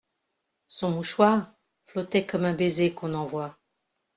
[0.67, 1.53] Son mouchoir
[1.85, 3.59] flottait comme un baiser qu'on envoie.